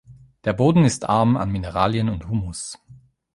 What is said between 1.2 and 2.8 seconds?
an Mineralien und Humus.